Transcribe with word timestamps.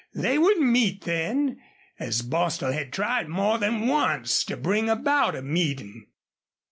They 0.15 0.39
would 0.39 0.57
meet 0.57 1.03
then, 1.03 1.61
as 1.99 2.23
Bostil 2.23 2.71
had 2.71 2.91
tried 2.91 3.27
more 3.29 3.59
than 3.59 3.85
once 3.85 4.43
to 4.45 4.57
bring 4.57 4.89
about 4.89 5.35
a 5.35 5.43
meeting. 5.43 6.07